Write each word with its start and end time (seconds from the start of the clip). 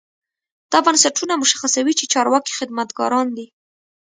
دا 0.71 0.79
بنسټونه 0.85 1.33
مشخصوي 1.43 1.93
چې 1.99 2.05
چارواکي 2.13 2.51
خدمتګاران 2.59 3.27
دي. 3.37 3.45